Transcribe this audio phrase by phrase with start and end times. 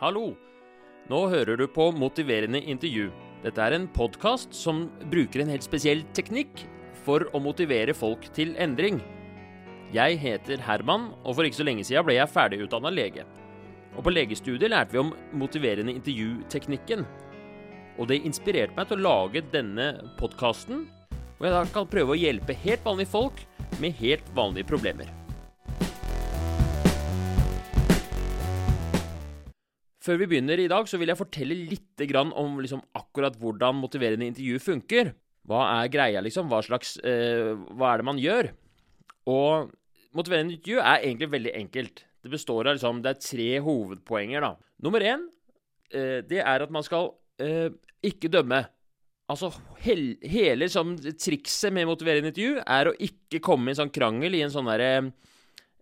[0.00, 0.30] Hallo!
[1.12, 3.10] Nå hører du på Motiverende intervju.
[3.42, 6.62] Dette er en podkast som bruker en helt spesiell teknikk
[7.04, 9.02] for å motivere folk til endring.
[9.92, 13.28] Jeg heter Herman, og for ikke så lenge siden ble jeg ferdigutdanna lege.
[13.92, 17.04] Og på legestudiet lærte vi om motiverende intervjuteknikken.
[18.00, 20.86] Og det inspirerte meg til å lage denne podkasten,
[21.36, 23.44] hvor jeg da kan prøve å hjelpe helt vanlige folk
[23.84, 25.19] med helt vanlige problemer.
[30.00, 34.30] Før vi begynner i dag, så vil jeg fortelle litt om liksom akkurat hvordan motiverende
[34.30, 35.12] intervju funker.
[35.48, 36.48] Hva er greia, liksom?
[36.48, 38.50] Hva slags eh, Hva er det man gjør?
[39.28, 39.70] Og
[40.16, 42.04] motiverende intervju er egentlig veldig enkelt.
[42.20, 44.54] Det består av liksom Det er tre hovedpoenger, da.
[44.84, 45.26] Nummer én,
[45.92, 47.68] eh, det er at man skal eh,
[48.02, 48.64] ikke dømme.
[49.30, 49.52] Altså,
[49.84, 54.34] hel, hele liksom, trikset med motiverende intervju er å ikke komme i en sånn krangel
[54.34, 55.12] i en sånn derre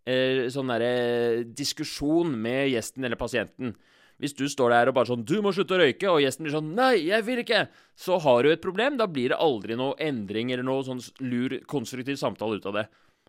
[0.08, 3.76] eh, sånn derre diskusjon med gjesten eller pasienten.
[4.18, 6.54] Hvis du står der og bare sånn 'Du må slutte å røyke', og gjesten blir
[6.56, 8.96] sånn 'Nei, jeg vil ikke', så har du et problem.
[8.98, 12.88] Da blir det aldri noe endring eller noe sånn lur, konstruktiv samtale ut av det.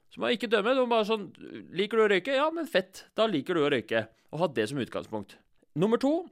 [0.09, 0.73] Så må jeg ikke dømme.
[0.73, 1.29] Du må bare sånn
[1.71, 3.05] 'Liker du å røyke?' Ja, men fett.
[3.15, 4.07] Da liker du å røyke.
[4.33, 5.37] Og ha det som utgangspunkt.
[5.75, 6.29] Nummer to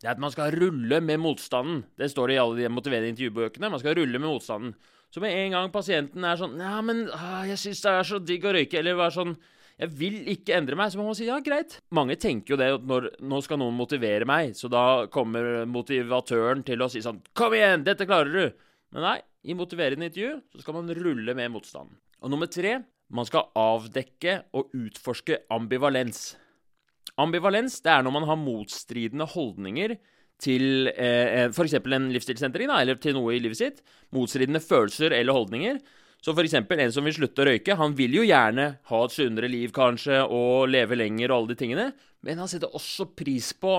[0.00, 1.84] det er at man skal rulle med motstanden.
[1.98, 3.68] Det står det i alle de motiverende intervjubøkene.
[3.68, 4.74] Man skal rulle med motstanden.
[5.12, 8.18] Så med en gang pasienten er sånn 'Ja, men ah, jeg syns det er så
[8.24, 9.36] digg å røyke', eller bare sånn
[9.80, 10.92] jeg vil ikke endre meg.
[10.92, 11.78] Så må man si ja, greit.
[11.96, 16.64] Mange tenker jo det at når nå skal noen motivere meg, så da kommer motivatøren
[16.66, 18.66] til å si sånn Kom igjen, dette klarer du!
[18.94, 21.96] Men nei, i motiverende intervju så skal man rulle med motstanden.
[22.20, 26.34] Og nummer tre man skal avdekke og utforske ambivalens.
[27.18, 29.96] Ambivalens det er når man har motstridende holdninger
[30.40, 31.74] til eh, f.eks.
[31.80, 33.82] en livsstilsendring, eller til noe i livet sitt.
[34.14, 35.80] Motstridende følelser eller holdninger.
[36.20, 36.54] Så f.eks.
[36.54, 40.20] en som vil slutte å røyke, han vil jo gjerne ha et sunnere liv, kanskje,
[40.28, 41.86] og leve lenger og alle de tingene,
[42.26, 43.78] men han setter også pris på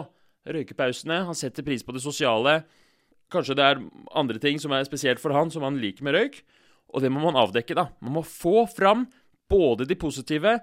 [0.49, 1.21] røykepausene.
[1.27, 2.63] Han setter pris på det sosiale.
[3.31, 3.83] Kanskje det er
[4.17, 6.41] andre ting som er spesielt for han, som han liker med røyk.
[6.91, 7.87] Og det må man avdekke, da.
[8.03, 9.05] Man må få fram
[9.51, 10.57] både de positive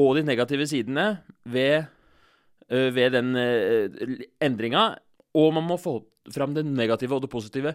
[0.00, 1.08] og de negative sidene
[1.42, 1.90] ved,
[2.70, 4.92] øh, ved den øh, endringa.
[5.34, 5.98] Og man må få
[6.32, 7.74] fram det negative og det positive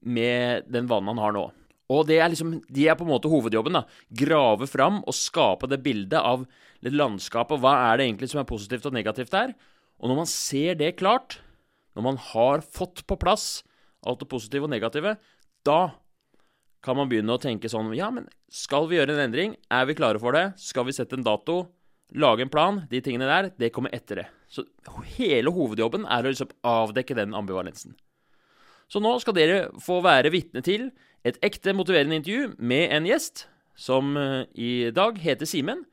[0.00, 1.50] med den vanen man har nå.
[1.90, 3.74] Og det er liksom, De er på en måte hovedjobben.
[3.74, 3.84] da.
[4.14, 6.96] Grave fram og skape det bildet av landskapet.
[6.96, 9.54] landskap, hva er det egentlig som er positivt og negativt der.
[10.00, 11.40] Og når man ser det klart,
[11.94, 13.62] når man har fått på plass
[14.06, 15.18] alt det positive og negative,
[15.64, 15.92] da
[16.82, 19.56] kan man begynne å tenke sånn Ja, men skal vi gjøre en endring?
[19.70, 20.54] Er vi klare for det?
[20.56, 21.68] Skal vi sette en dato?
[22.16, 22.86] Lage en plan?
[22.90, 24.28] De tingene der, det kommer etter det.
[24.48, 24.64] Så
[25.18, 27.94] hele hovedjobben er å liksom avdekke den ambivalensen.
[28.90, 30.88] Så nå skal dere få være vitne til
[31.24, 35.84] et ekte motiverende intervju med en gjest, som eh, i dag heter Simen.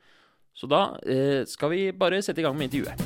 [0.56, 2.96] Så da eh, skal vi bare sette i gang med intervjuet.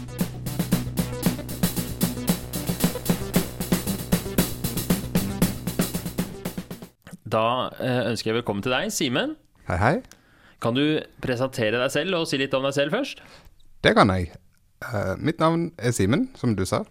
[7.33, 9.37] Da eh, ønsker jeg velkommen til deg, Simen.
[9.67, 9.95] Hei, hei.
[10.63, 13.23] Kan du presentere deg selv og si litt om deg selv først?
[13.83, 14.31] Det kan jeg.
[14.83, 16.85] Uh, mitt navn er Simen, som du sa.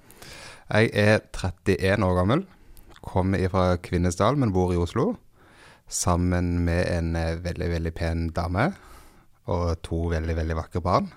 [0.71, 2.43] Jeg er 31 år gammel.
[3.01, 5.15] Kommer fra Kvinesdal, men bor i Oslo.
[5.91, 8.71] Sammen med en uh, veldig, veldig pen dame
[9.49, 11.09] og to veldig, veldig vakre barn.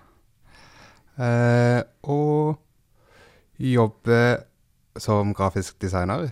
[1.14, 1.80] Eh,
[2.10, 2.56] og
[3.60, 4.44] jobber
[4.98, 6.30] som grafisk designer,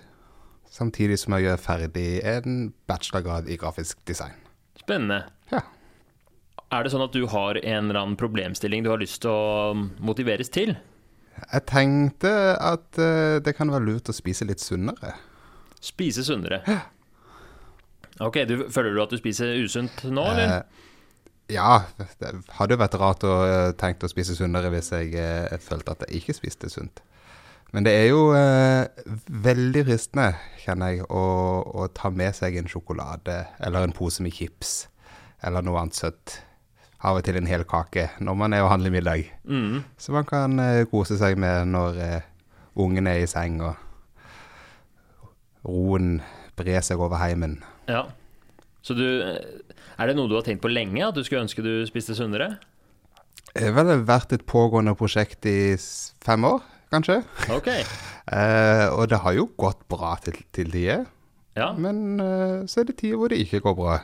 [0.70, 4.34] samtidig som jeg gjør ferdig en bachelorgrad i grafisk design.
[4.80, 5.24] Spennende.
[5.52, 5.62] Ja.
[6.72, 9.74] Er det sånn at du har en eller annen problemstilling du har lyst til å
[10.00, 10.74] motiveres til?
[11.42, 15.14] Jeg tenkte at uh, det kan være lurt å spise litt sunnere.
[15.82, 16.62] Spise sunnere.
[18.22, 20.60] Ok, du, Føler du at du spiser usunt nå, eller?
[20.60, 20.91] Eh,
[21.53, 21.82] ja,
[22.20, 25.97] det hadde jo vært rart å uh, tenkt å spise sunnere hvis jeg eh, følte
[25.97, 27.03] at jeg ikke spiste sunt.
[27.72, 28.84] Men det er jo eh,
[29.32, 30.28] veldig fristende,
[30.60, 31.22] kjenner jeg, å,
[31.65, 34.91] å, ta med seg en sjokolade eller en pose med chips
[35.43, 36.37] eller noe annet søtt.
[37.03, 39.25] Av og til en hel kake når man er og handler middag.
[39.49, 39.81] Mm.
[39.99, 40.60] Så man kan
[40.93, 41.97] kose seg med når
[42.78, 43.81] ungen er i seng og
[45.67, 46.20] roen
[46.59, 47.61] bre seg over heimen.
[47.91, 48.06] Ja.
[48.82, 51.85] Så du Er det noe du har tenkt på lenge, at du skulle ønske du
[51.87, 52.56] spiste sunnere?
[53.53, 55.76] Det har vel vært et pågående prosjekt i
[56.25, 57.20] fem år, kanskje.
[57.53, 57.69] Ok.
[58.38, 61.05] eh, og det har jo gått bra til, til tider.
[61.59, 61.73] Ja.
[61.76, 63.99] Men eh, så er det tider hvor det ikke går bra.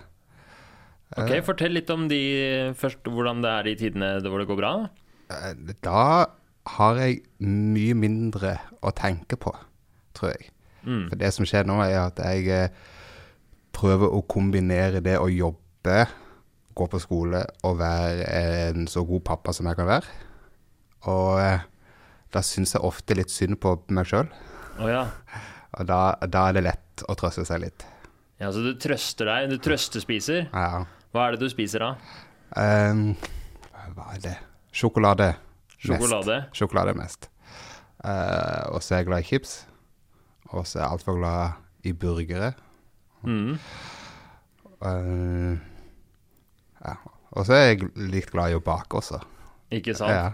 [1.17, 2.21] Ok, Fortell litt om de
[2.77, 4.73] først, hvordan det er de tidene hvor det går bra.
[5.33, 6.05] Eh, da
[6.77, 9.55] har jeg mye mindre å tenke på,
[10.17, 10.53] tror jeg.
[10.85, 11.09] Mm.
[11.11, 12.79] For det som skjer nå, er at jeg eh,
[13.75, 16.07] prøver å kombinere det å jobbe,
[16.79, 18.27] gå på skole og være
[18.71, 20.19] en så god pappa som jeg kan være.
[21.11, 21.65] Og eh,
[22.35, 24.29] da syns jeg ofte litt synd på meg sjøl.
[24.79, 25.07] Oh, ja.
[25.79, 27.87] Og da, da er det lett å trøste seg litt.
[28.39, 28.53] ja.
[28.55, 29.51] Så du trøster deg?
[29.51, 30.49] Du trøstespiser?
[30.53, 30.85] Ja.
[31.15, 31.91] Hva er det du spiser da?
[32.55, 33.15] Um,
[33.97, 34.37] hva er det?
[34.75, 35.33] Sjokolade.
[35.79, 36.43] Sjokolade?
[36.45, 36.59] Mest.
[36.59, 37.29] Sjokolade mest.
[38.05, 39.55] Uh, og så er jeg glad i chips.
[40.57, 42.53] Og så er jeg altfor glad i burgere.
[43.23, 43.59] Mm.
[44.81, 45.57] Uh,
[46.85, 46.95] ja.
[47.37, 49.21] Og så er jeg litt glad i å bake også.
[49.75, 50.15] Ikke sant?
[50.15, 50.31] Ja.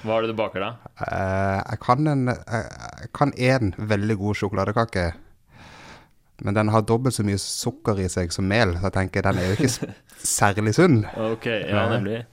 [0.00, 0.70] Hva er det du baker da?
[0.96, 2.62] Uh, jeg kan en jeg,
[3.02, 5.10] jeg kan én veldig god sjokoladekake.
[6.44, 9.38] Men den har dobbelt så mye sukker i seg som mel, så jeg tenker den
[9.38, 9.92] er jo ikke
[10.38, 11.04] særlig sunn.
[11.28, 12.24] Ok, ja, nemlig.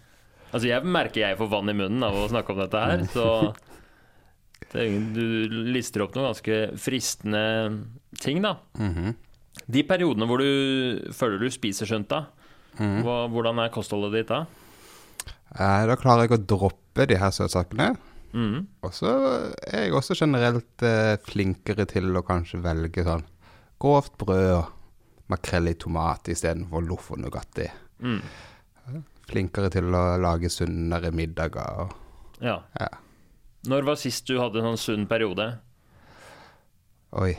[0.51, 3.27] Altså, jeg merker jeg får vann i munnen av å snakke om dette her, så
[4.71, 7.41] Du lister opp noen ganske fristende
[8.21, 8.55] ting, da.
[8.79, 9.15] Mhm.
[9.71, 12.25] De periodene hvor du føler du spiser sunt, da,
[12.79, 13.01] Mm.
[13.03, 14.45] hva, hvordan er kostholdet ditt da?
[15.59, 17.97] Eh, da klarer jeg å droppe de her søtsakene.
[18.33, 18.67] Mhm.
[18.83, 19.11] Og så
[19.67, 23.25] er jeg også generelt eh, flinkere til å kanskje velge sånn
[23.77, 24.71] grovt brød og
[25.27, 27.67] makrell i tomat istedenfor loff og Nugatti.
[28.01, 28.21] Mm.
[29.27, 31.81] Flinkere til å lage sunnere middager.
[31.83, 31.93] Og,
[32.41, 32.61] Ja.
[32.79, 32.87] ja.
[33.69, 35.45] Når var sist du hadde en sånn sunn periode?
[37.13, 37.33] Oi.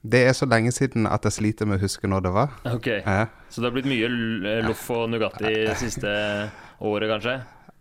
[0.00, 2.52] Det er så lenge siden at jeg sliter med å huske når det var.
[2.70, 6.08] Ok, Ja, Så det har blitt mye l- loff og Nugatti det siste
[6.80, 7.34] året, kanskje?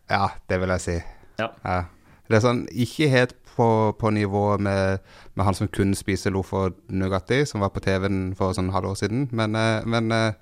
[0.09, 0.95] ja det vil jeg si.
[1.39, 1.47] Ja.
[2.27, 3.67] Det er sånn ikke helt på,
[3.99, 4.99] på nivå med,
[5.35, 8.97] med han som kun spiser loff og Nugatti, som var på TV-en for sånn halvår
[9.03, 10.33] siden, men, eh, men eh,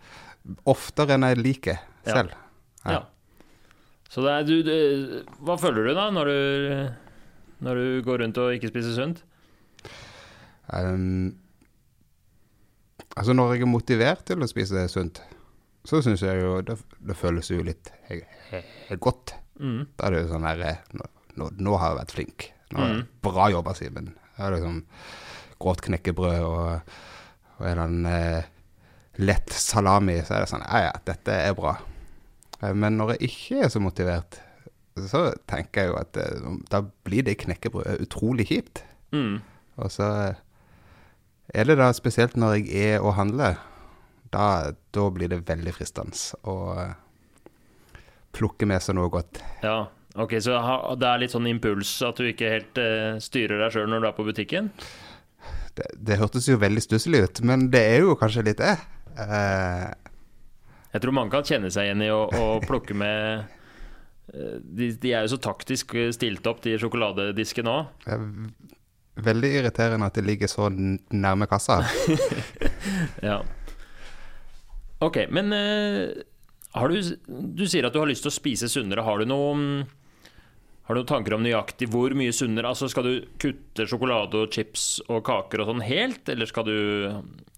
[0.65, 2.31] oftere enn jeg liker selv.
[2.85, 2.91] Ja.
[2.91, 3.03] Ja.
[4.07, 6.37] Så det er, du, du, hva føler du da, når du,
[7.67, 9.23] når du går rundt og ikke spiser sunt?
[10.71, 11.35] Um,
[13.15, 15.21] altså når jeg er motivert til å spise sunt,
[15.87, 19.35] så syns jeg jo det, det føles jo litt jeg, he godt.
[19.59, 19.87] Mm.
[19.95, 21.07] Da er det jo sånn her eh, nå,
[21.39, 22.47] nå, nå har jeg vært flink.
[22.75, 23.03] Nå mm.
[23.23, 24.11] Bra jobba, Simen.
[24.35, 24.81] Jeg har liksom
[25.57, 26.97] grovt knekkebrød og,
[27.57, 28.49] og en eller annen eh,
[29.23, 30.19] lett salami.
[30.23, 31.77] Så er det sånn Ja, ja, dette er bra.
[32.61, 34.41] Eh, Men når jeg ikke er så motivert,
[34.97, 38.83] så tenker jeg jo at eh, da blir det knekkebrødet utrolig kjipt.
[39.13, 39.39] Mm.
[39.77, 40.09] Og så
[41.53, 43.59] er det da spesielt når jeg er og handler,
[44.33, 46.17] da, da blir det veldig fristende
[46.49, 46.95] å eh,
[48.35, 49.41] plukke med seg noe godt.
[49.63, 49.87] Ja,
[50.19, 50.57] ok, så
[50.99, 54.09] det er litt sånn impuls at du ikke helt uh, styrer deg sjøl når du
[54.09, 54.69] er på butikken?
[55.77, 58.75] Det, det hørtes jo veldig stusslig ut, men det er jo kanskje litt det.
[59.17, 59.87] Eh,
[60.97, 63.43] Jeg tror mange kan kjenne seg igjen i å, å plukke med
[64.33, 68.07] eh, de, de er jo så taktisk stilt opp, de sjokoladediskene òg.
[69.27, 71.83] veldig irriterende at de ligger så nærme kassa.
[73.21, 73.41] Ja.
[75.03, 76.23] Ok, men eh,
[76.73, 79.03] har du Du sier at du har lyst til å spise sunnere.
[79.05, 79.85] Har du noen
[80.87, 82.69] har du noen tanker om nøyaktig hvor mye sunnere?
[82.71, 86.77] Altså Skal du kutte sjokolade og chips og kaker og sånn helt, eller skal du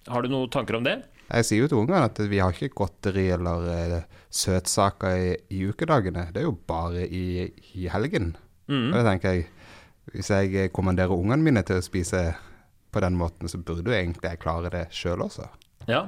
[0.10, 0.98] Har du noen tanker om det?
[1.30, 3.98] Jeg sier jo til ungene at vi har ikke godteri eller eh,
[4.34, 6.30] søtsaker i, i ukedagene.
[6.34, 7.46] Det er jo bare i,
[7.78, 8.34] i helgen.
[8.70, 8.90] Mm.
[8.90, 9.50] Og det tenker jeg,
[10.14, 12.32] hvis jeg kommanderer ungene mine til å spise
[12.90, 15.46] på den måten, så burde jo egentlig jeg klare det sjøl også.
[15.90, 16.08] Ja.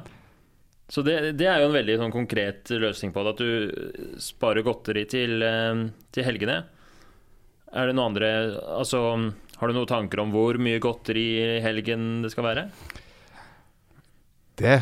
[0.92, 4.66] Så det, det er jo en veldig sånn konkret løsning på det, at du sparer
[4.66, 6.64] godteri til, eh, til helgene.
[7.72, 8.32] Er det noen andre
[8.74, 9.00] Altså,
[9.62, 12.66] har du noen tanker om hvor mye godteri i helgen det skal være?
[14.60, 14.80] Det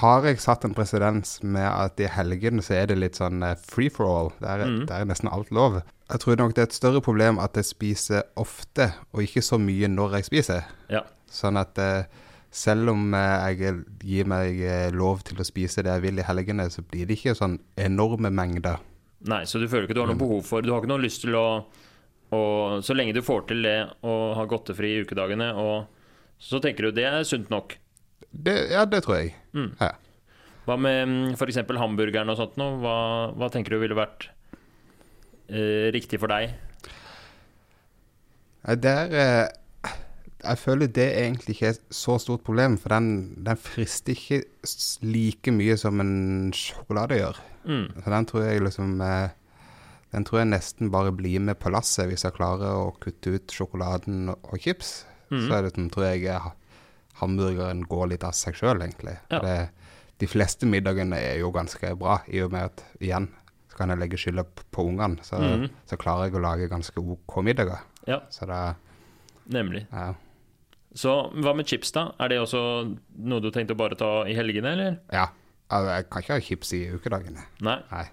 [0.00, 3.56] har jeg satt en presedens med at i helgen så er det litt sånn eh,
[3.60, 4.30] free for all.
[4.40, 4.86] Der, er- Mhm.
[4.86, 5.82] der er nesten alt lov.
[6.10, 9.58] Jeg tror nok det er et større problem at jeg spiser ofte, og ikke så
[9.60, 10.64] mye når jeg spiser.
[10.88, 11.02] Ja.
[11.28, 12.04] Sånn at eh,
[12.50, 16.70] selv om eh, jeg gir meg lov til å spise det jeg vil i helgene,
[16.70, 18.78] så blir det ikke sånn enorme mengder.
[19.26, 21.22] Nei, så du føler ikke du har noe behov for Du har ikke noe lyst
[21.22, 21.64] til å,
[22.32, 25.86] å Så lenge du får til det å ha godtefri i ukedagene, og
[26.38, 27.76] så tenker du det er sunt nok.
[28.30, 29.34] Det, ja, det tror jeg.
[29.56, 29.72] Mm.
[29.80, 29.92] Ja.
[30.68, 31.62] Hva med f.eks.
[31.80, 32.76] hamburgeren og sånt noe?
[32.82, 32.96] Hva,
[33.38, 34.28] hva tenker du ville vært
[35.48, 36.52] eh, riktig for deg?
[38.68, 39.94] Der er eh,
[40.44, 44.42] Jeg føler det egentlig ikke er så stort problem, for den, den frister ikke
[45.02, 47.40] like mye som en sjokolade gjør.
[47.64, 47.88] Mm.
[48.04, 49.34] Så den tror jeg liksom eh,
[50.12, 53.52] Den tror jeg nesten bare blir med på lasset hvis jeg klarer å kutte ut
[53.52, 55.02] sjokoladen og, chips.
[55.32, 55.42] Mm.
[55.42, 56.54] Så er det sånn, tror jeg jeg
[57.20, 59.16] hamburgeren går litt av seg sjøl, egentlig.
[59.30, 59.40] Ja.
[59.44, 59.56] Det,
[60.18, 63.28] de fleste middagene er jo ganske bra, i og med at igjen
[63.70, 64.44] så kan jeg legge skylda
[64.74, 65.18] på ungene.
[65.22, 65.68] Så, Mhm.
[65.86, 67.78] så klarer jeg å lage ganske OK middager.
[68.06, 68.76] Ja, Så det
[69.52, 69.86] nemlig.
[69.92, 70.14] ja.
[70.94, 72.12] Så hva med chips, da?
[72.18, 74.98] Er det også noe du tenkte å bare ta i helgene, eller?
[75.12, 75.28] Ja,
[75.70, 77.44] altså, jeg kan ikke ha chips i ukedagene.
[77.60, 77.76] Nei.
[77.92, 78.06] Nei.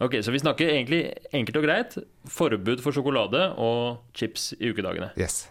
[0.00, 5.10] Ok, Så vi snakker egentlig enkelt og greit forbud for sjokolade og chips i ukedagene.
[5.16, 5.48] Yes.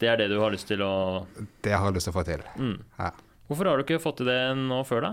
[0.00, 1.26] Det er det du har lyst til å
[1.64, 2.42] Det jeg har lyst til å få til.
[2.58, 2.76] mm.
[2.98, 3.10] Ja.
[3.46, 5.10] Hvorfor har du ikke fått til det nå før, da?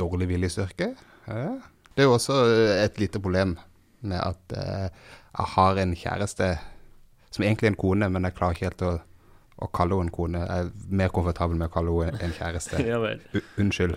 [0.00, 0.94] Dårlig viljestyrke.
[1.28, 1.50] Ja.
[1.96, 3.56] Det er jo også eh, et lite problem
[4.06, 4.88] med at eh,
[5.36, 6.48] jeg har en kjæreste
[7.32, 8.92] som egentlig er en kone, men jeg klarer ikke helt å,
[9.60, 10.42] å kalle henne en kone.
[10.44, 12.80] Jeg er mer komfortabel med å kalle henne en kjæreste.
[12.88, 13.20] Ja vel.
[13.60, 13.96] Unnskyld.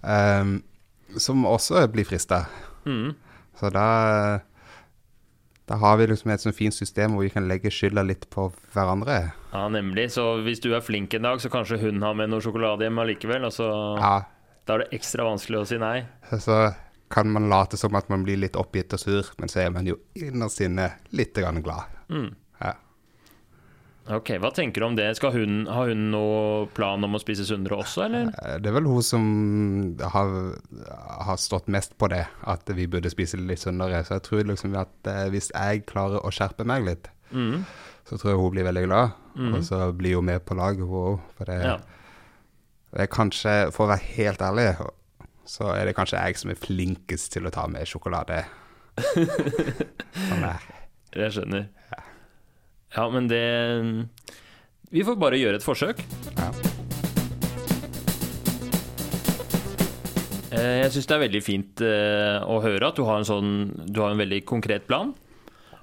[0.00, 0.54] Um,
[1.20, 2.46] som også blir frista.
[2.88, 3.12] Mm.
[3.60, 3.86] Så da
[5.70, 8.48] da har vi liksom et sånt fint system hvor vi kan legge skylda litt på
[8.74, 9.20] hverandre.
[9.52, 10.08] Ja, nemlig.
[10.10, 12.98] Så hvis du er flink en dag, så kanskje hun har med noe sjokolade hjem
[12.98, 13.46] allikevel.
[13.46, 13.68] Og så
[14.00, 14.16] Ja,
[14.66, 16.08] da er det ekstra vanskelig å si nei.
[16.42, 16.74] så
[17.10, 19.86] kan man late som at man blir litt oppgitt og sur, men så er man
[19.86, 21.86] jo innerst inne litt glad.
[22.10, 22.34] Mm.
[24.08, 25.14] Ok, Hva tenker du om det?
[25.16, 28.30] Skal hun, Har hun noen plan om å spise sunnere også, eller?
[28.42, 29.26] Eh, Det er vel hun som
[30.00, 30.32] har,
[31.26, 34.00] har stått mest på det, at vi burde spise litt sunnere.
[34.04, 37.60] Så jeg tror liksom at eh, hvis jeg klarer å skjerpe meg litt, Mm.
[38.08, 39.12] så tror jeg hun blir veldig glad.
[39.38, 39.52] Mm.
[39.54, 41.20] Og så blir hun med på laget, hun òg.
[41.38, 41.76] For det, Ja.
[42.96, 44.72] det er kanskje, for å være helt ærlig,
[45.46, 48.44] så er det kanskje jeg som er flinkest til å ta med sjokolade.
[48.98, 50.66] Sånn der.
[51.14, 51.68] Jeg skjønner.
[51.92, 52.02] Ja,
[53.10, 54.08] men det
[54.90, 56.00] Vi får bare gjøre et forsøk.
[56.36, 56.50] Ja.
[60.50, 63.52] Eh, Jeg syns det er veldig fint eh, å høre at du har en sånn
[63.86, 65.14] Du har en veldig konkret plan.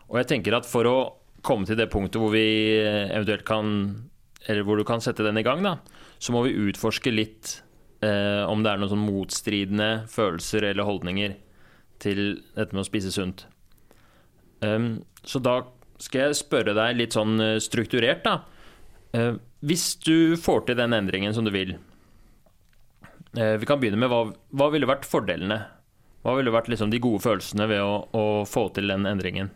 [0.07, 0.97] Og jeg tenker at for å
[1.45, 2.43] komme til det punktet hvor vi
[2.81, 3.71] eh, eventuelt kan
[4.47, 5.77] Eller hvor du kan sette den i gang, da,
[6.19, 7.61] så må vi utforske litt
[8.03, 11.35] eh, om det er noen sånn motstridende følelser eller holdninger
[11.99, 12.21] til
[12.55, 13.43] dette med å spise sunt.
[14.61, 15.59] Um, så da
[16.01, 18.41] skal jeg spørre deg litt sånn eh, strukturert, da.
[19.15, 19.33] Eh,
[19.65, 21.71] hvis du får til den endringen som du vil
[23.33, 24.19] eh, Vi kan begynne med hva,
[24.53, 25.61] hva ville vært fordelene?
[26.21, 29.49] Hva ville vært liksom de gode følelsene ved å, å få til den endringen?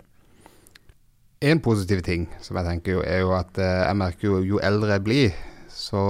[1.41, 4.93] En positiv ting som jeg tenker jo, er jo at jeg merker jo jo eldre
[4.93, 5.39] jeg blir,
[5.73, 6.01] så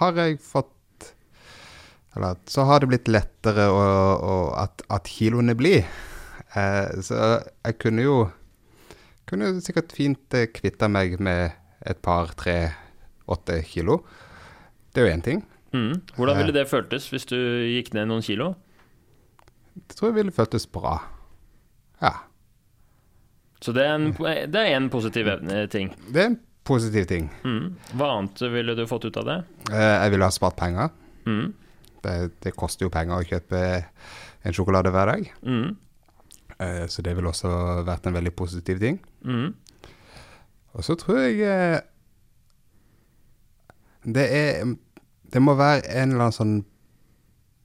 [0.00, 1.12] har jeg fått
[2.16, 3.80] Eller så har det blitt lettere å,
[4.16, 5.84] å, at, at kiloene blir.
[6.56, 8.16] Eh, så jeg kunne jo
[9.26, 11.56] kunne sikkert fint eh, kvitta meg med
[11.86, 12.72] et par, tre,
[13.30, 14.00] åtte kilo.
[14.94, 15.42] Det er jo én ting.
[15.74, 16.00] Mm.
[16.16, 18.54] Hvordan ville det føltes hvis du gikk ned noen kilo?
[19.76, 20.96] Det tror jeg ville føltes bra.
[22.00, 22.14] Ja.
[23.60, 23.96] Så det er
[24.76, 25.28] en positiv
[25.72, 25.90] ting.
[26.12, 27.28] Det er en positiv ting.
[27.44, 27.74] Mm.
[27.98, 29.38] Hva annet ville du fått ut av det?
[29.72, 30.92] Eh, jeg ville ha spart penger.
[31.26, 31.50] Mm.
[32.04, 33.60] Det, det koster jo penger å kjøpe
[34.46, 35.28] en sjokolade hver dag.
[35.42, 35.74] Mm.
[36.60, 37.50] Eh, Så det ville også
[37.84, 39.00] vært en veldig positiv ting.
[39.24, 39.54] Mm.
[40.76, 41.80] Og så tror jeg eh,
[44.04, 44.74] det er
[45.32, 46.56] Det må være en eller annen sånn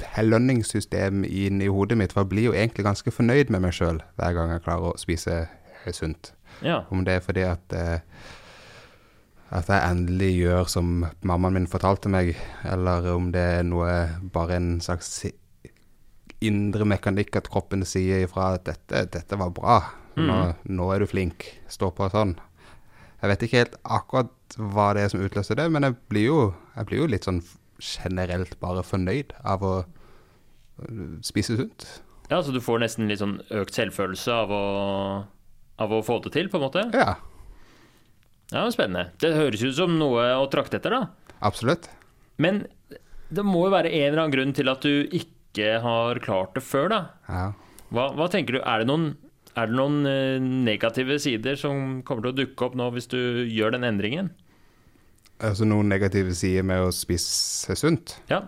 [0.02, 4.34] belønningssystem inni hodet mitt, for jeg blir jo egentlig ganske fornøyd med meg sjøl hver
[4.34, 5.36] gang jeg klarer å spise
[5.94, 6.32] sunt.
[6.66, 6.80] Ja.
[6.90, 8.00] Om det er fordi at eh,
[9.52, 12.34] at jeg endelig gjør som mammaen min fortalte meg,
[12.66, 13.94] eller om det er noe
[14.34, 15.26] bare en slags
[16.42, 19.80] indre mekanikk at kroppen sier ifra at dette, dette var bra,
[20.18, 22.36] nå, nå er du flink, stå på sånn.
[23.22, 26.40] Jeg vet ikke helt akkurat hva det er som utløser det, men jeg blir jo,
[26.76, 27.44] jeg blir jo litt sånn
[27.82, 31.86] generelt bare fornøyd av å øh, spise sunt.
[32.32, 34.64] ja, så du får nesten litt sånn økt selvfølelse av å,
[35.82, 36.88] av å få det til, på en måte?
[36.98, 37.18] Ja,
[38.52, 39.14] Ja, spennende.
[39.24, 41.38] Det høres ut som noe å trakte etter, da.
[41.40, 41.86] absolutt.
[42.42, 42.66] Men
[43.32, 46.64] det må jo være en eller annen grunn til at du ikke har klart det
[46.64, 47.02] før, da.
[47.28, 47.44] Ja.
[47.92, 49.10] Hva, hva tenker du, er det noen,
[49.52, 53.20] er det noen eh, negative sider som kommer til å dukke opp nå hvis du
[53.52, 54.32] gjør den endringen?
[55.42, 58.16] Altså noen negative sider med å spise sunt.
[58.30, 58.46] Ja.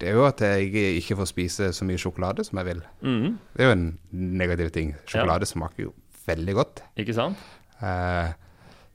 [0.00, 2.80] Det er jo at jeg ikke får spise så mye sjokolade som jeg vil.
[3.04, 3.36] Mm.
[3.52, 4.94] Det er jo en negativ ting.
[5.06, 5.92] Sjokolade smaker jo
[6.26, 6.82] veldig godt.
[6.98, 7.38] ikke sant?
[7.82, 8.32] Eh,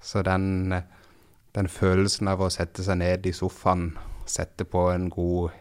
[0.04, 0.74] så den,
[1.56, 3.92] den følelsen av å sette seg ned i sofaen,
[4.28, 5.56] sette på en god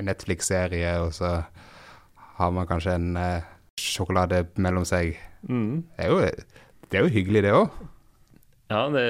[0.00, 1.44] Netflix-serie, og så
[2.38, 3.42] har man kanskje en eh,
[3.80, 5.82] sjokolade mellom seg, Mm.
[5.98, 6.18] det er jo,
[6.90, 7.70] det er jo hyggelig, det òg.
[8.70, 9.02] Ja, det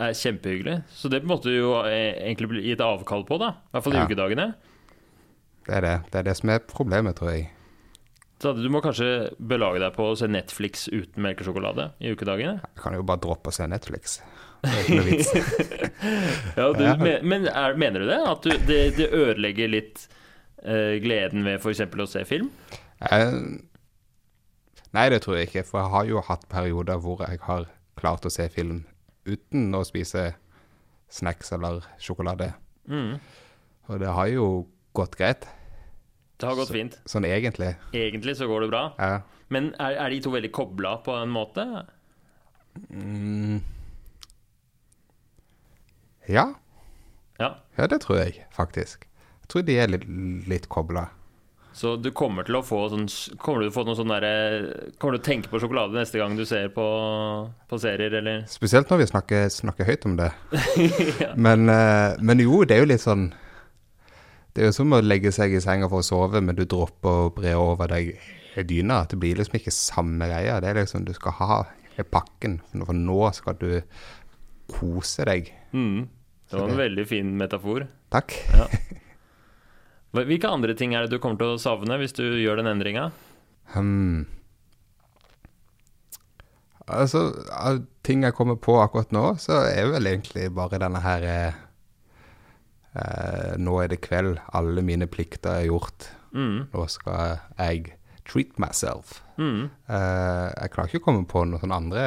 [0.00, 0.78] er kjempehyggelig.
[0.88, 3.50] Så det måtte du jo eh, egentlig bli gitt avkall på, da.
[3.68, 4.06] I hvert fall i Ja.
[4.08, 4.46] ukedagene.
[5.66, 5.92] Det er det.
[6.10, 7.50] Det er det som er problemet, tror jeg.
[8.42, 12.56] Så du må kanskje belage deg på å se Netflix uten melkesjokolade i ukedagene.
[12.58, 14.16] Jeg kan jo bare droppe å se Netflix.
[14.62, 15.30] Det er ikke noe vits.
[16.58, 18.18] Ja, du, men men er, mener du det?
[18.26, 20.02] At du, det, det ødelegger litt
[20.66, 21.84] uh, gleden ved f.eks.
[21.86, 22.50] å se film?
[22.98, 23.62] Uh,
[24.92, 25.64] Nei, det tror jeg ikke.
[25.68, 28.82] For jeg har jo hatt perioder hvor jeg har klart å se film
[29.28, 30.32] uten å spise
[31.12, 32.50] snacks eller sjokolade.
[32.90, 33.16] Mm.
[33.88, 34.46] Og det har jo
[34.96, 35.46] gått greit.
[36.42, 36.96] Det har gått fint.
[37.06, 37.68] Sånn egentlig.
[37.94, 38.82] Egentlig så går det bra.
[38.98, 39.20] Ja.
[39.54, 41.62] Men er, er de to veldig kobla på en måte?
[42.90, 43.60] Mm.
[46.26, 46.48] Ja.
[47.38, 47.54] Ja.
[47.78, 49.06] ja, det tror jeg faktisk.
[49.44, 50.08] Jeg tror de er litt,
[50.50, 51.12] litt kobla.
[51.78, 53.06] Så du kommer til å få sånn
[53.40, 54.32] Kommer du til å få noe sånn derre
[55.00, 56.84] Kommer du til å tenke på sjokolade neste gang du ser på,
[57.70, 58.42] på serier, eller?
[58.50, 60.28] Spesielt når vi snakker, snakker høyt om det.
[61.46, 63.30] men, eh, men jo, det er jo litt sånn
[64.52, 67.26] Det er jo som å legge seg i senga for å sove, men du dropper
[67.26, 68.12] å bre over deg
[68.68, 69.02] dyna.
[69.08, 70.58] Det blir liksom ikke samme greia.
[70.60, 71.62] Det er liksom du skal ha
[71.96, 73.70] i pakken, for nå skal du
[74.72, 75.48] kose deg.
[75.72, 76.04] Mm.
[76.52, 77.86] Det var en veldig fin metafor.
[78.12, 78.36] Takk.
[78.52, 78.68] Ja.
[80.28, 83.08] Hvilke andre ting er det du kommer til å savne hvis du gjør den endringa?
[83.72, 84.26] Hmm.
[86.92, 91.24] Altså, av ting jeg kommer på akkurat nå, så er vel egentlig bare denne her
[91.24, 91.60] eh,
[92.94, 96.10] eh, Nå er det kveld, alle mine plikter er gjort.
[96.32, 96.68] Mm.
[96.72, 97.96] Nå skal jeg
[98.28, 99.20] treat myself.
[99.36, 99.68] Mm.
[99.88, 102.06] Eh, jeg klarer ikke å komme på noen andre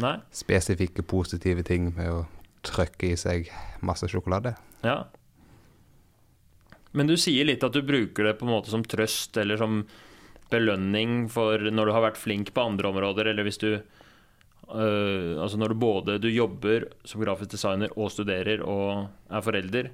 [0.00, 0.16] Nei?
[0.34, 2.24] spesifikke positive ting med å
[2.66, 3.50] trykke i seg
[3.86, 4.56] masse sjokolade.
[4.84, 5.04] Ja.
[6.96, 9.84] Men du sier litt at du bruker det på en måte som trøst eller som
[10.52, 13.70] belønning for når du har vært flink på andre områder, eller hvis du
[14.74, 19.90] øh, Altså når du både du jobber som grafisk designer og studerer og er forelder.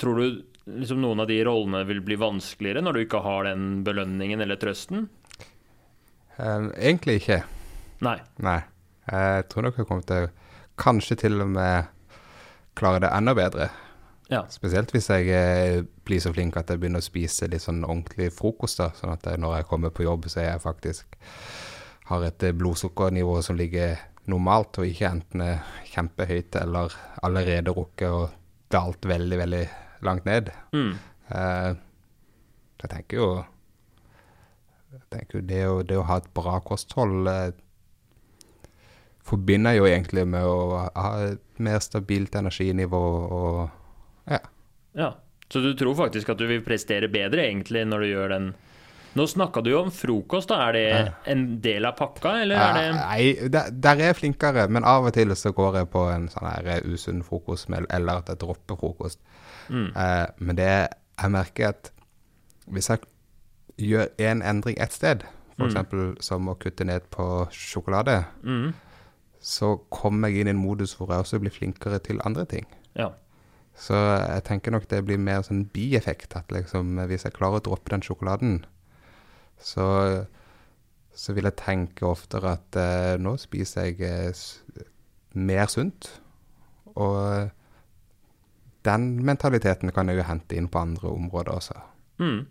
[0.00, 0.42] Tror du
[0.80, 4.58] liksom noen av de rollene vil bli vanskeligere når du ikke har den belønningen eller
[4.60, 5.08] trøsten?
[6.36, 7.42] Um, egentlig ikke.
[8.02, 8.18] Nei.
[8.42, 8.60] Nei.
[9.06, 10.32] Jeg tror nok jeg kommer til å
[10.80, 11.90] kanskje til og med
[12.74, 13.68] klare det enda bedre.
[14.32, 14.40] Ja.
[14.50, 18.30] Spesielt hvis jeg eh, blir så flink at jeg begynner å spise litt sånn ordentlig
[18.34, 18.80] frokost.
[18.80, 21.18] da, Sånn at jeg, når jeg kommer på jobb, så er jeg faktisk
[22.10, 23.96] har et eh, blodsukkernivå som ligger
[24.30, 26.94] normalt, og ikke enten er kjempehøyt eller
[27.24, 28.30] allerede rukket og
[28.72, 29.64] dalt veldig, veldig
[30.04, 30.50] langt ned.
[30.76, 30.94] Mm.
[31.28, 31.72] Eh,
[32.84, 33.28] jeg tenker jo
[34.94, 37.54] jeg tenker jo det, å, det å ha et bra kosthold eh,
[39.24, 43.02] forbinder jo egentlig med å ha et mer stabilt energinivå
[43.38, 43.60] og
[44.28, 44.40] ja.
[44.94, 45.10] Ja.
[45.52, 48.46] Så du tror faktisk at du vil prestere bedre egentlig når du gjør den
[49.14, 50.68] Nå snakka du jo om frokost, da.
[50.68, 50.86] Er det
[51.30, 55.06] en del av pakka, eller er det Nei, der, der er jeg flinkere, men av
[55.06, 58.80] og til så går jeg på en sånn her usunn frokost, eller at jeg dropper
[58.80, 59.22] frokost.
[59.68, 59.90] Mm.
[59.94, 61.92] Eh, men det jeg merker at
[62.74, 63.04] hvis jeg
[63.78, 65.22] gjør en endring ett sted,
[65.54, 65.68] f.eks.
[65.68, 68.72] eksempel som å kutte ned på sjokolade, mm.
[69.38, 72.66] så kommer jeg inn i en modus hvor jeg også blir flinkere til andre ting.
[72.98, 73.12] Ja.
[73.74, 76.36] Så jeg tenker nok det blir mer sånn bieffekt.
[76.38, 78.62] At liksom, hvis jeg klarer å droppe den sjokoladen,
[79.60, 79.86] så,
[81.14, 84.86] så vil jeg tenke oftere at eh, nå spiser jeg eh,
[85.34, 86.10] mer sunt.
[86.94, 87.50] Og
[88.84, 91.78] den mentaliteten kan jeg jo hente inn på andre områder også.
[92.22, 92.44] Mm.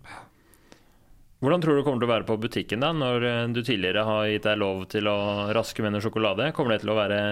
[1.43, 4.05] Hvordan tror du det kommer til å være på butikken da, når eh, du tidligere
[4.07, 5.17] har gitt deg lov til å
[5.55, 6.51] raske med noe sjokolade?
[6.55, 7.23] Kommer det til å være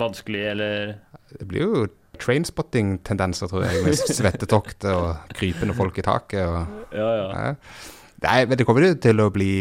[0.00, 0.94] vanskelig, eller
[1.36, 1.82] Det blir jo
[2.22, 6.46] trainspotting-tendenser, tror jeg, med svettetokter og krypende folk i taket.
[6.48, 7.26] Og, Ja, ja.
[7.52, 8.00] ja.
[8.22, 9.52] Nei, men det kommer jo til å bli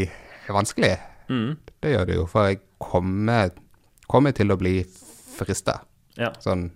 [0.52, 0.93] vanskelig.
[1.32, 1.56] Mm.
[1.82, 3.54] Det gjør det jo, for jeg kommer,
[4.12, 4.82] kommer til å bli
[5.38, 5.80] frista.
[6.19, 6.34] Ja.
[6.43, 6.69] Sånn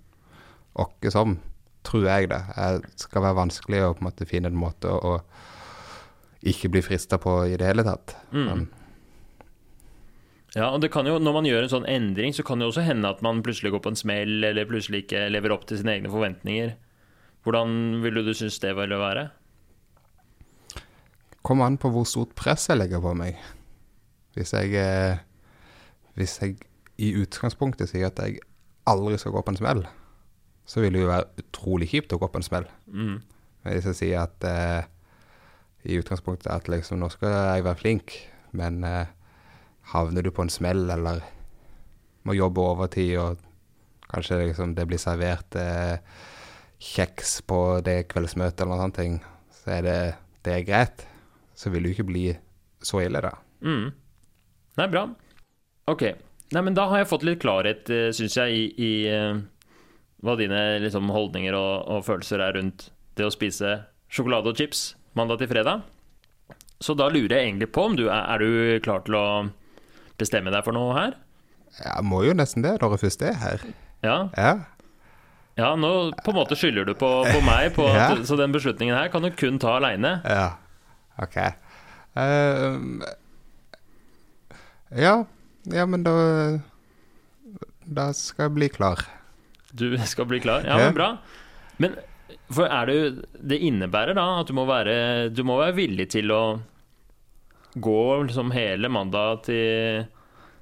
[0.81, 1.37] åkke som,
[1.85, 2.41] tror jeg det.
[2.55, 6.81] Det skal være vanskelig å på en måte finne en måte å, å ikke bli
[6.85, 8.17] frista på i det hele tatt.
[8.31, 8.47] Mm.
[8.49, 8.65] Men,
[10.55, 12.85] Ja, og det kan jo, Når man gjør en sånn endring, så kan det også
[12.85, 15.97] hende at man plutselig går på en smell, eller plutselig ikke lever opp til sine
[15.97, 16.77] egne forventninger.
[17.43, 19.29] Hvordan ville du synes det ville være?
[21.45, 23.37] Kommer an på hvor stort press jeg legger på meg.
[24.35, 25.21] Hvis jeg, eh,
[26.17, 26.57] hvis jeg
[26.97, 28.41] i utgangspunktet sier at jeg
[28.89, 29.85] aldri skal gå på en smell,
[30.65, 32.67] så vil det jo være utrolig kjipt å gå på en smell.
[32.89, 33.17] Mm.
[33.63, 34.89] Men hvis jeg sier at eh,
[35.85, 38.15] i utgangspunktet at liksom nå skal jeg være flink,
[38.57, 39.11] men eh,
[39.93, 41.21] havner du på en smell eller
[42.25, 43.43] må jobbe overtid og
[44.09, 45.97] kanskje liksom det blir servert eh,
[46.81, 49.27] kjeks på det kveldsmøtet eller noe sånt,
[49.61, 49.99] så er det,
[50.45, 51.05] det er greit.
[51.55, 52.25] Så vil jo ikke bli
[52.85, 53.31] så ille, da.
[53.65, 53.89] Mm.
[54.77, 55.05] Nei, bra.
[55.87, 56.03] Ok.
[56.53, 59.39] Nei, men da har jeg fått litt klarhet, eh, syns jeg, i, i eh,
[60.25, 63.77] hva dine liksom, holdninger og, og følelser er rundt det å spise
[64.11, 65.85] sjokolade og chips mandag til fredag.
[66.83, 69.25] Så da lurer jeg egentlig på om du er, er du klar til å
[70.19, 71.15] bestemme deg for noe her?
[71.79, 73.63] Jeg må jo nesten det når jeg først er her.
[74.03, 74.51] Ja, Ja.
[75.57, 75.91] ja nå
[76.23, 78.27] på en måte skylder du på, på meg, på at, Ja.
[78.27, 80.17] så den beslutningen her kan du kun ta aleine.
[80.27, 80.51] Ja.
[81.23, 81.37] OK.
[82.15, 83.03] Uh,
[84.95, 85.25] ja.
[85.65, 86.13] Ja, men da
[87.85, 89.01] Da skal jeg bli klar.
[89.73, 90.65] Du skal bli klar?
[90.67, 91.09] Ja, men bra.
[91.81, 91.97] Men
[92.53, 96.31] For er du Det innebærer da at du må være Du må være villig til
[96.33, 96.43] å
[97.75, 100.05] gå liksom hele mandag til,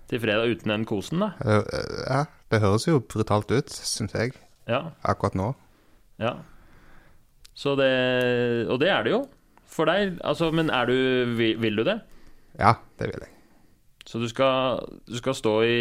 [0.10, 1.28] til fredag uten den kosen, da.
[1.46, 4.34] Eh, eh, Ja, det høres jo brutalt ut, syns jeg,
[4.66, 4.80] Ja.
[5.06, 5.52] akkurat nå.
[6.18, 6.32] ja.
[7.54, 9.20] Så det Og det er det jo
[9.74, 10.18] for deg.
[10.24, 10.96] Altså, men er du
[11.38, 11.98] vil, vil du det?
[12.60, 13.32] Ja, det vil jeg.
[14.06, 15.78] Så du skal, du skal stå i,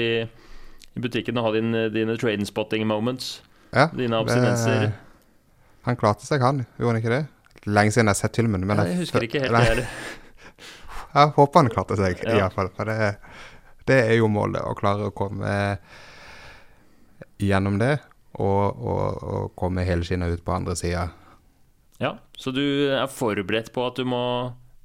[0.96, 3.40] i butikken og ha din, dine train spotting moments?
[3.74, 4.80] Ja, Dine abstinenser?
[4.88, 4.92] det-
[5.84, 6.64] Han klarte seg, han.
[6.78, 7.22] Gjorde han ikke det?
[7.66, 8.64] Lenge siden jeg har sett filmen.
[8.66, 9.88] Men Jeg husker ikke helt det heller.
[11.14, 12.46] Jeg håper han klarte seg, i Ja.
[12.46, 12.68] hvert fall.
[12.76, 13.16] For det,
[13.90, 15.50] det er jo målet, å klare å komme
[17.42, 17.98] gjennom det.
[18.40, 21.08] Og, og, og komme helskinna ut på andre sida.
[22.02, 24.24] Ja, så du er forberedt på at du må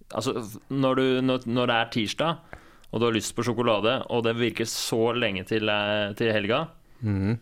[0.07, 0.39] Altså,
[0.71, 2.59] når, du, når, det er tirsdag,
[2.93, 6.61] og du har lyst på sjokolade, og det virker så lenge til, eh, til helga
[7.03, 7.33] mm.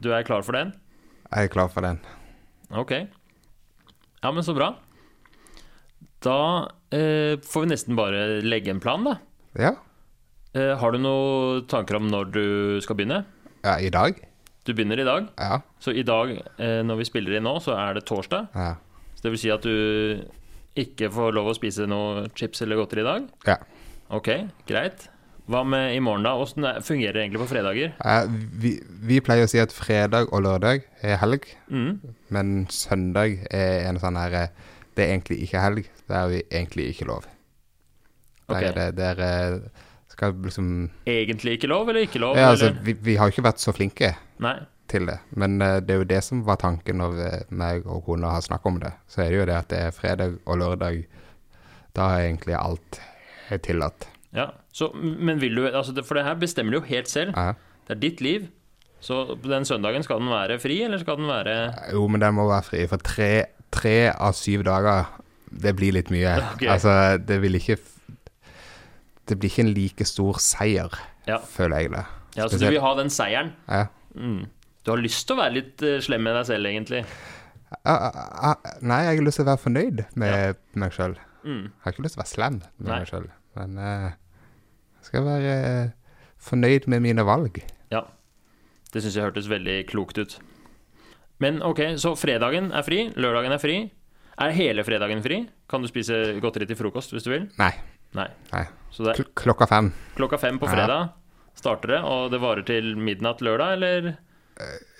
[0.00, 0.72] Du er klar for den?
[1.28, 2.00] Jeg er klar for den.
[2.72, 2.94] Ok.
[4.24, 4.70] Ja, men så bra.
[6.24, 6.38] Da
[6.88, 9.18] eh, får vi nesten bare legge en plan, da.
[9.60, 9.74] Ja.
[10.56, 12.46] Eh, har du noen tanker om når du
[12.84, 13.26] skal begynne?
[13.66, 14.24] ja I dag?
[14.66, 15.28] Du begynner i dag.
[15.38, 15.60] Ja.
[15.80, 18.48] Så i dag, eh, når vi spiller inn nå, så er det torsdag.
[18.54, 18.74] ja.
[19.16, 20.24] Så det vil si at du
[20.76, 23.28] ikke får lov å spise noe chips eller godteri i dag?
[23.48, 23.56] Ja.
[24.12, 24.28] Ok,
[24.68, 25.06] greit.
[25.48, 26.34] Hva med i morgen, da?
[26.36, 27.94] Åssen er- fungerer det egentlig på fredager?
[28.04, 28.26] Eh,
[28.60, 28.74] vi,
[29.08, 32.00] vi pleier å si at fredag og lørdag er helg, Mm.
[32.30, 34.48] men søndag er en sånn her eh,
[34.96, 35.88] Det er egentlig ikke helg.
[36.08, 37.24] Det er vi egentlig ikke lov.
[38.48, 38.62] Der Ok.
[38.62, 39.60] er det, der, er eh,
[40.22, 42.38] liksom Egentlig ikke lov, eller ikke lov?
[42.38, 44.56] Ja, altså, vi, vi har jo ikke vært så flinke Nei.
[44.88, 45.18] til det.
[45.36, 48.44] Men uh, det er jo det som var tanken når eh, meg og kona har
[48.44, 48.92] snakket om det.
[49.12, 51.02] Så er det jo det at det er fredag og lørdag.
[51.96, 53.00] Da er egentlig alt
[53.52, 54.08] er tillatt.
[54.36, 54.50] Ja.
[54.72, 57.36] Så, men vil du altså, For det her bestemmer du jo helt selv.
[57.36, 57.54] Ja.
[57.86, 58.48] Det er ditt liv.
[59.00, 62.48] Så den søndagen skal den være fri, eller skal den være Jo, men den må
[62.48, 62.86] være fri.
[62.90, 63.30] For tre,
[63.70, 65.12] tre av syv dager,
[65.52, 66.38] det blir litt mye.
[66.56, 66.70] Okay.
[66.72, 67.78] Altså, det vil ikke
[69.26, 70.92] Det blir ikke en like stor seier,
[71.26, 71.38] Ja.
[71.38, 72.04] føler jeg det.
[72.36, 73.54] Ja, så du vil ha den seieren?
[73.68, 73.86] Ja.
[74.14, 74.46] Mm.
[74.84, 77.02] Du har lyst til å være litt eh, slem med deg selv, egentlig?
[77.82, 81.16] Ah, ah, ah, Nei, jeg har lyst til å være fornøyd med meg sjøl.
[81.42, 81.64] Mm.
[81.66, 82.98] Jeg har ikke lyst til å være slem med Nei.
[83.00, 83.26] meg sjøl.
[83.56, 84.12] Men uh,
[85.00, 85.90] jeg skal være eh,
[86.46, 87.58] fornøyd med mine valg.
[87.90, 88.04] Ja.
[88.92, 90.38] Det syns jeg hørtes veldig klokt ut.
[91.42, 93.76] Men ok, så fredagen er fri, lørdagen er fri.
[94.40, 95.42] Er hele fredagen fri?
[95.68, 97.48] Kan du spise godteri til frokost hvis du vil?
[97.58, 97.72] Nei.
[98.16, 98.28] Nei.
[98.52, 98.64] Nei.
[98.96, 99.92] Så det Kl klokka fem.
[100.16, 100.72] klokka fem på Ja.
[100.74, 101.10] fredag
[101.56, 104.16] starter det, og det varer til midnatt lørdag, eller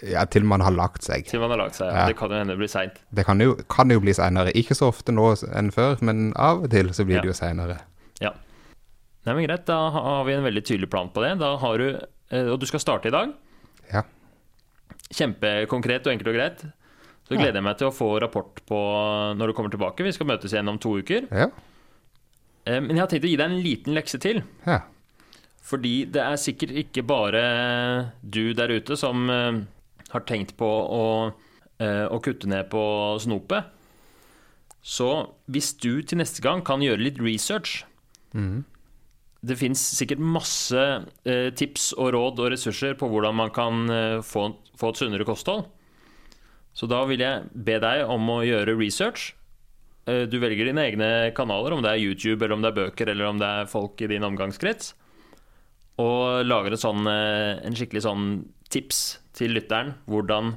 [0.04, 1.24] Ja, til man har lagt seg.
[1.26, 1.88] til man har lagt seg?
[1.92, 2.06] Ja.
[2.06, 2.98] Det kan jo hende det blir seint.
[3.12, 4.52] Det kan jo, kan jo bli seinere.
[4.52, 7.22] Ikke så ofte nå enn før, men av og til så blir Ja.
[7.22, 7.80] det jo seinere.
[9.26, 11.40] Nei, men greit, da har vi en veldig tydelig plan på det.
[11.40, 11.98] Da har du
[12.30, 13.32] eh, Og du skal starte i dag.
[13.92, 14.02] Ja.
[15.10, 16.62] Kjempekonkret og enkelt og greit.
[17.26, 18.78] Så gleder jeg meg til å få rapport på
[19.36, 20.04] når du kommer tilbake.
[20.06, 21.26] Vi skal møtes igjen om to uker.
[21.34, 21.48] Ja.
[22.66, 24.42] Eh, Men jeg har tenkt å gi deg en liten lekse til.
[24.66, 24.82] ja.
[25.66, 27.40] Fordi det er sikkert ikke bare
[28.22, 29.56] du der ute som eh,
[30.12, 31.32] har tenkt på å,
[31.82, 32.82] eh, å kutte ned på
[33.18, 33.66] snopet.
[34.86, 37.80] Så hvis du til neste gang kan gjøre litt research
[38.30, 38.62] mm.
[39.42, 40.84] Det fins sikkert masse
[41.58, 43.84] tips og råd og ressurser på hvordan man kan
[44.26, 45.66] få, få et sunnere kosthold.
[46.74, 49.35] Så da vil jeg be deg om å gjøre research.
[50.06, 53.08] Eh, du velger dine egne kanaler, om det er YouTube, eller om det er bøker,
[53.10, 54.92] eller om det er folk i din omgangskrets.
[55.98, 58.26] Og lager sånn, eh, en skikkelig sånn
[58.70, 59.94] tips til lytteren.
[60.06, 60.56] Hvordan,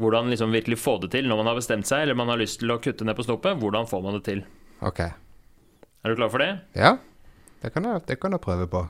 [0.00, 2.60] hvordan liksom virkelig få det til når man har bestemt seg, eller man har lyst
[2.60, 3.58] til å kutte ned på snopet.
[3.60, 4.42] Hvordan får man det til?
[4.82, 5.00] OK.
[5.00, 6.50] Er du klar for det?
[6.78, 6.96] Ja,
[7.62, 8.84] det kan jeg, det kan jeg prøve på.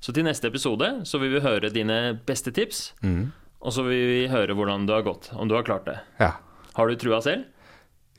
[0.00, 3.32] Så til neste episode så vil vi høre dine beste tips, Mm.
[3.62, 5.98] og så vil vi høre hvordan du har gått, om du har klart det.
[6.20, 6.32] Ja.
[6.74, 7.44] Har du trua selv?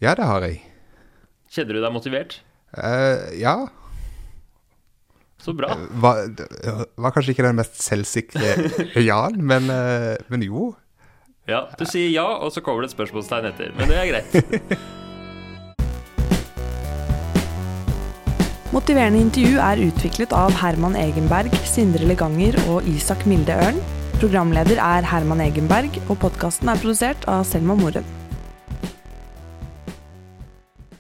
[0.02, 0.62] ja, det har jeg.
[1.52, 2.40] Kjenner du deg motivert?
[2.76, 3.68] Uh, ja.
[5.46, 5.70] Så bra.
[6.02, 6.26] Var,
[6.98, 8.56] var kanskje ikke den mest selvsikre
[9.10, 10.74] ja-en, men, eh, men jo.
[11.46, 13.70] Ja, Du sier ja, og så kommer det et spørsmålstegn etter.
[13.78, 14.34] Men det er greit.
[18.74, 23.78] Motiverende intervju er utviklet av Herman Egenberg, Sindre Leganger og Isak Milde Ørn.
[24.18, 28.25] Programleder er Herman Egenberg, og podkasten er produsert av Selma Moren.